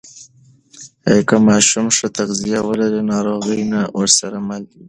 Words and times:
که 1.27 1.35
ماشوم 1.47 1.87
ښه 1.97 2.07
تغذیه 2.17 2.59
ولري، 2.67 3.01
ناروغي 3.11 3.59
نه 3.71 3.81
ورسره 3.97 4.37
مل 4.47 4.63
شي. 4.71 4.77